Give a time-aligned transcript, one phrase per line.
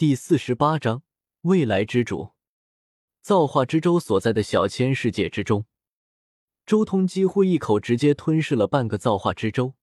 [0.00, 1.02] 第四十八章
[1.42, 2.30] 未来之主。
[3.20, 5.66] 造化之舟所在的小千世界之中，
[6.64, 9.74] 周通几乎一口直接吞噬了半个造化之舟，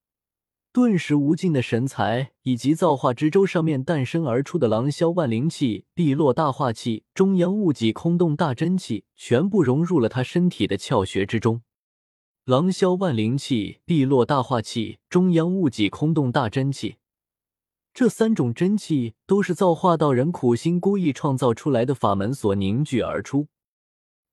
[0.74, 11.62] 顿时无尽的神才以及造化之舟上面诞生而出的狼霄万灵气、碧落大化气、中央物极空洞大真气，全部融入了他身体的窍穴之中。
[12.46, 16.96] 狼霄万灵气、碧落大化气、中央物极空洞大真气。
[17.98, 23.48] 这三种真气都是造化道人苦心孤诣创造出来的法门所凝聚而出。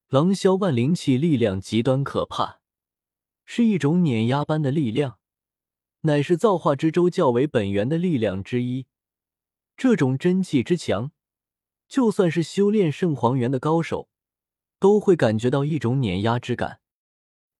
[0.08, 2.60] 狼霄万灵气力量极端可怕，
[3.46, 5.18] 是一种碾压般的力量，
[6.02, 8.84] 乃是造化之舟较为本源的力量之一。
[9.78, 11.12] 这种真气之强，
[11.88, 14.10] 就算是修炼圣皇元的高手，
[14.78, 16.80] 都会感觉到一种碾压之感。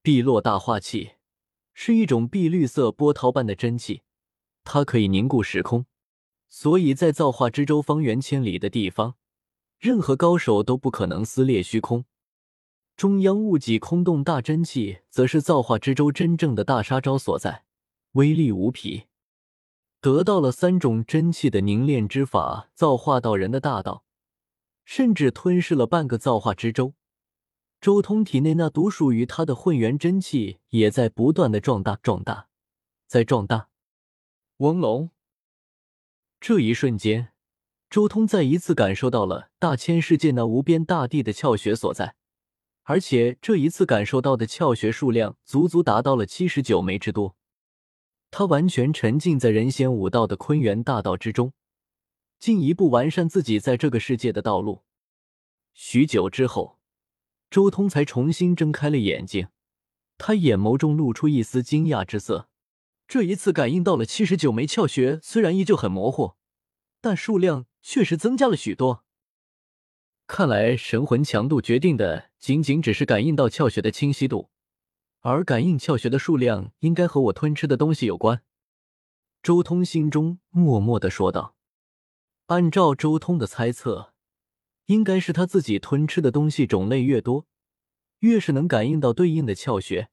[0.03, 1.13] 碧落大化气
[1.73, 4.03] 是一种碧绿色波涛般的真气，
[4.63, 5.87] 它可以凝固时空。
[6.47, 9.15] 所以在造化之舟方圆千里的地方，
[9.77, 12.05] 任何高手都不可能撕裂虚空。
[12.95, 17.65] 中央物极空洞大真气，则是造化之舟真正的大杀招所在，
[18.13, 19.03] 威力无匹。
[19.99, 24.05] 得到了三种真气的凝练之法，造化道人的大道，
[24.85, 26.93] 甚至吞噬了半个造化之舟。
[27.81, 32.47] 周通体内那独属于他的混元真气，也在不断的壮大、壮大、
[33.07, 33.67] 在壮大。
[34.57, 35.09] 翁龙。
[36.47, 37.29] 这一瞬间，
[37.89, 42.13] 周通再一次感受到了大千世界那无边大地的窍穴所在，
[42.83, 47.35] 而且这一次感受到的窍穴数量足足达到了七十九枚之多。
[48.29, 51.51] 他完全沉浸在人仙武道的坤元大道之中，
[52.37, 54.83] 进一步完善自己在这个世界的道路。
[55.73, 56.77] 许久之后，
[57.49, 59.47] 周通才重新睁开了眼睛，
[60.19, 62.49] 他眼眸中露出一丝惊讶之色。
[63.07, 66.33] 这一次感应到了七十九枚窍穴，虽然依旧很模糊，
[67.01, 69.03] 但数量确实增加了许多。
[70.27, 74.49] 看来神魂强度决定的仅仅只是感应到窍穴的清晰度，
[75.19, 78.41] 而感应窍穴的数量应该和我吞吃的东西有关。
[79.43, 81.55] 周通心中默默的说道。
[82.47, 84.13] 按照周通的猜测，
[84.85, 87.47] 应该是他自己吞吃的东西种类越多，
[88.19, 90.09] 越是能感应到对应的窍穴。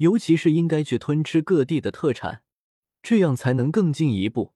[0.00, 2.42] 尤其是应该去吞吃各地的特产，
[3.02, 4.54] 这样才能更进一步、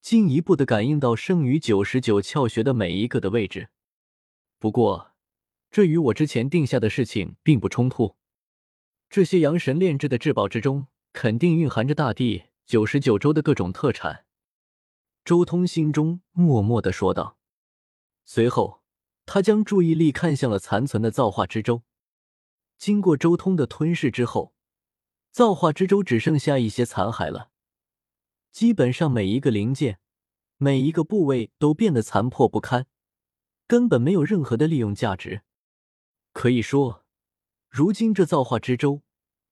[0.00, 3.68] 进一步的感应到剩余九十九窍穴的每一个的位置。
[4.58, 5.12] 不过，
[5.70, 8.16] 这与我之前定下的事情并不冲突。
[9.08, 14.24] 这些阳神炼制的至宝之中，肯定蕴含着大地九十九州的各种特产。
[15.24, 17.38] 周通心中默默的说道。
[18.24, 18.82] 随后，
[19.26, 21.84] 他将注意力看向了残存的造化之舟。
[22.76, 24.51] 经过周通的吞噬之后。
[25.32, 27.50] 造化之舟只剩下一些残骸了，
[28.50, 29.98] 基本上每一个零件、
[30.58, 32.86] 每一个部位都变得残破不堪，
[33.66, 35.40] 根本没有任何的利用价值。
[36.34, 37.06] 可以说，
[37.70, 39.00] 如今这造化之舟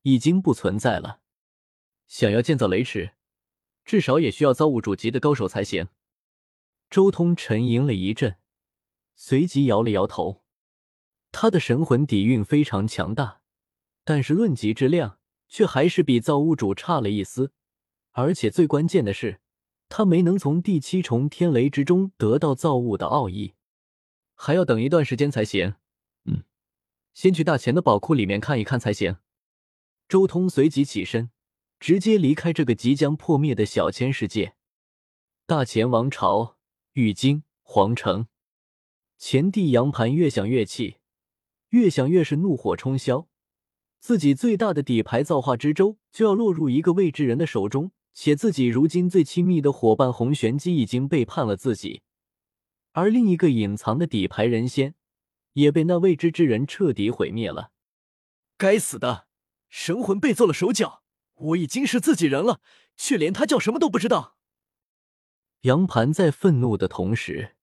[0.03, 1.23] 已经不存在了。
[2.07, 3.13] 想要建造雷池，
[3.87, 5.89] 至少也需要造物主级的高手才行。
[6.91, 8.37] 周通沉吟了一阵，
[9.15, 10.45] 随即摇了摇头。
[11.33, 13.41] 他的神魂底蕴非常强大，
[14.05, 15.20] 但是论及质量。
[15.51, 17.53] 却还是比造物主差了一丝，
[18.13, 19.41] 而且最关键的是，
[19.89, 23.55] 他没能从第七重天雷之中得到造物的奥义，
[24.35, 25.75] 还要等一段时间才行。
[26.25, 26.45] 嗯，
[27.13, 29.17] 先去大钱的宝库里面看一看才行。
[30.09, 31.31] 周通随即起身，
[31.81, 34.55] 直接离开这个即将破灭的小千世界。
[35.47, 36.57] 大钱王朝，
[36.93, 38.29] 玉京皇城，
[39.19, 40.99] 前帝杨盘越想越气，
[41.71, 43.27] 越想越是怒火冲霄。
[44.01, 52.01] 自己最大的底牌造化之舟就要落入一个未知人的手中，且自己如今最亲密的伙伴红玄机已经背叛了自己，
[52.93, 54.95] 而另一个隐藏的底牌人仙
[55.53, 57.73] 也被那未知之人彻底毁灭了。
[58.57, 59.27] 该死的
[59.69, 61.03] 神魂被做了手脚，
[61.35, 62.63] 我已经是自己人了，
[62.97, 64.37] 却连他叫什么都不知道。
[65.61, 67.55] 杨盘在愤怒的同时，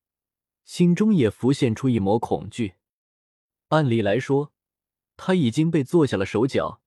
[0.64, 2.76] 心中也浮现出一抹恐惧。
[3.70, 4.54] 按理来说。
[5.18, 6.80] 他已经被做下了手脚，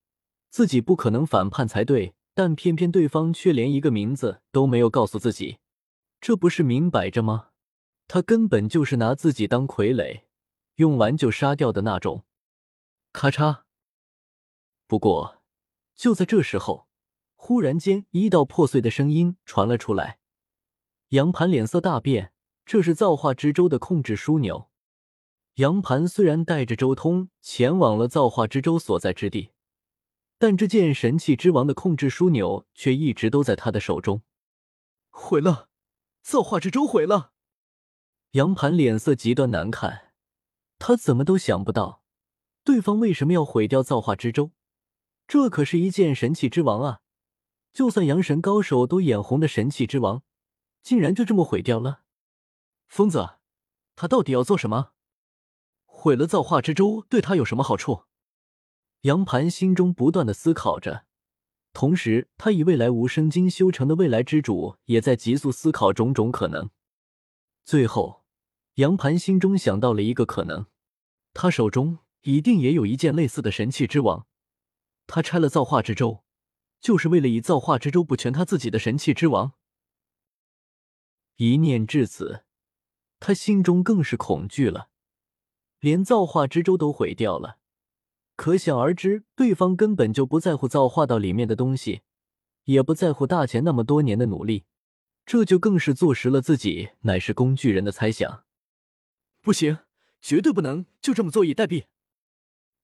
[0.48, 5.58] 自己不可能反叛才对，但偏偏对方却连一个名字都没有告诉自己，
[6.20, 7.48] 这不是明摆着吗？
[8.08, 10.22] 他根本就是拿自己当傀儡，
[10.76, 12.24] 用完就杀掉的那种。
[13.12, 13.62] 咔嚓！
[14.86, 15.42] 不过
[15.94, 16.88] 就在这时候，
[17.36, 20.18] 忽然间一道破碎的声音传了出来，
[21.10, 22.32] 杨盘脸色大变，
[22.64, 24.69] 这是造化之舟的控制枢纽。
[25.60, 29.50] 杨盘虽然带着周通前往了造化之舟所在之地，
[30.38, 34.22] 但这件神器之王的控制枢纽却一直都在他的手中。
[35.10, 35.68] 毁了，
[36.22, 37.32] 造化之舟毁了！
[38.30, 40.14] 杨盘脸色极端难看，
[40.78, 42.04] 他怎么都想不到，
[42.64, 44.52] 对方为什么要毁掉造化之舟？
[45.28, 47.02] 这可是一件神器之王啊！
[47.74, 50.22] 就算阳神高手都眼红的神器之王，
[50.82, 52.04] 竟然就这么毁掉了？
[52.88, 53.34] 疯子，
[53.94, 54.92] 他到底要做什么？
[56.00, 58.04] 毁了造化之舟对他有什么好处？
[59.02, 61.04] 杨盘心中不断的思考着，
[61.74, 66.70] 同时他以未来无生经修成的未来之主，也在急速思考种种可能。
[67.66, 68.24] 最后，
[68.76, 70.68] 杨盘心中想到了一个可能：
[71.34, 74.26] 他手中一定也有一件类似的神器之王。
[75.06, 76.24] 他拆了造化之舟，
[76.80, 79.52] 就是为了以造化之舟补全他自己的神器之王。
[81.36, 82.46] 一念至此，
[83.18, 84.88] 他心中更是恐惧了。
[85.80, 87.58] 连造化之舟都毁掉了，
[88.36, 92.02] 可想而知，对方根本就不在乎造化道里面的东西，
[92.64, 94.64] 也不在乎大钱那么多年的努力，
[95.26, 98.44] 这就更是坐实了自己乃是工具人的猜想。
[99.40, 99.78] 不行，
[100.20, 101.86] 绝对不能就这么坐以待毙！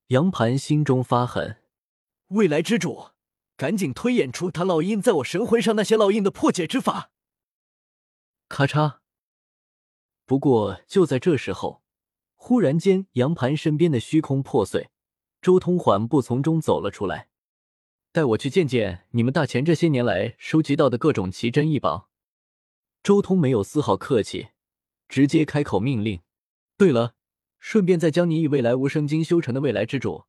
[0.09, 1.59] 杨盘心中发狠。
[2.29, 3.11] 未来之主，
[3.57, 7.11] 赶紧推演出他烙印在我神魂上那些烙印的破解之法！
[8.49, 8.99] 咔嚓！
[10.25, 11.83] 不过就在这时候，
[12.49, 14.91] 忽然间，杨盘身边的虚空破碎，
[15.43, 17.29] 周通缓步从中走了出来，
[18.13, 22.09] 带我去见见你们大钱这些年来收集到的各种奇珍异宝。
[23.03, 24.51] 周通没有丝毫客气，
[25.09, 26.21] 直接开口命令。
[26.77, 27.17] 对了，
[27.59, 30.27] 顺便再将你以未来无声经修成的未来之主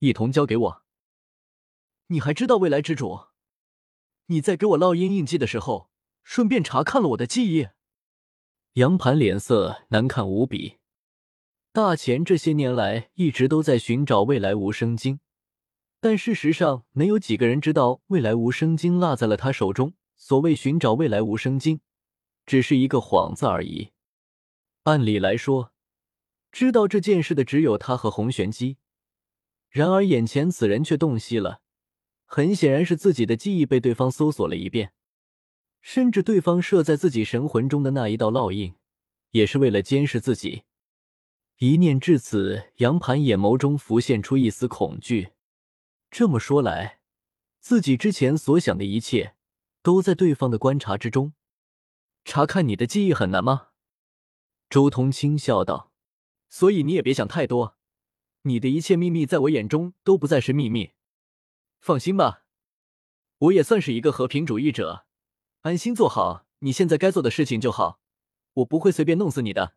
[0.00, 0.82] 一同交给我。
[2.08, 3.26] 你还知道未来之主？
[4.26, 5.88] 你在给我烙印印记的时候，
[6.24, 7.68] 顺便查看了我的记忆。
[8.72, 10.78] 杨盘脸色难看无比。
[11.74, 15.20] 大钱这些年来一直都在寻找未来无生经，
[16.00, 19.94] 但事实上没有几个人知道未来无生经落在了他手中。
[20.14, 21.80] 所谓寻找未来无生经，
[22.44, 23.90] 只是一个幌子而已。
[24.82, 25.72] 按理来说，
[26.52, 28.76] 知道这件事的只有他和洪玄机，
[29.70, 31.62] 然而眼前此人却洞悉了。
[32.26, 34.92] 很显然是自己的记忆被对方搜索了一遍，
[35.80, 38.74] 甚至对方设在自己神魂中的那一道烙印，
[39.30, 40.64] 也是为了监视自己。
[41.64, 45.34] 一念至此，杨盘眼眸中浮现出一丝恐惧。
[46.10, 46.98] 这么说来，
[47.60, 49.36] 自己之前所想的一切，
[49.80, 51.34] 都在对方的观察之中。
[52.24, 53.68] 查看你的记忆很难吗？
[54.68, 55.92] 周通轻笑道
[56.50, 57.76] ：“所以你也别想太多，
[58.42, 60.94] 你的一切秘密在我眼中都不再是秘密。”
[61.78, 62.42] 放心吧，
[63.38, 65.06] 我也算是一个和平主义者，
[65.60, 68.00] 安心做好你现在该做的事情就好，
[68.54, 69.76] 我不会随便弄死你的。